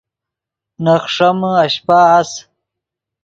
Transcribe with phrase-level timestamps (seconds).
[0.83, 2.31] نے خݰیمے اشپہ اَس